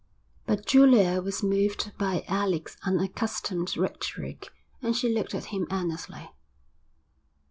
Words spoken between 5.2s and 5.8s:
at him